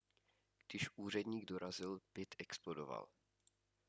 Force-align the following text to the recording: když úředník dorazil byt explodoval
když 0.67 0.89
úředník 0.95 1.45
dorazil 1.45 1.99
byt 2.13 2.35
explodoval 2.39 3.07